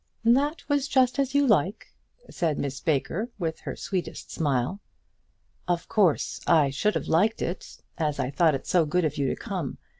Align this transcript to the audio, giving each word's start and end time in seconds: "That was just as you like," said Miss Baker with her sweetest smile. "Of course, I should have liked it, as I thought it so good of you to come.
"That 0.25 0.67
was 0.67 0.87
just 0.87 1.19
as 1.19 1.35
you 1.35 1.45
like," 1.45 1.93
said 2.27 2.57
Miss 2.57 2.79
Baker 2.81 3.29
with 3.37 3.59
her 3.59 3.75
sweetest 3.75 4.31
smile. 4.31 4.79
"Of 5.67 5.87
course, 5.87 6.39
I 6.47 6.71
should 6.71 6.95
have 6.95 7.07
liked 7.07 7.39
it, 7.43 7.77
as 7.99 8.17
I 8.19 8.31
thought 8.31 8.55
it 8.55 8.65
so 8.65 8.83
good 8.87 9.05
of 9.05 9.19
you 9.19 9.27
to 9.27 9.35
come. 9.35 9.77